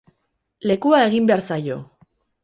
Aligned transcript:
Lekua 0.71 1.01
egin 1.09 1.27
behar 1.31 1.43
zaio! 1.49 1.77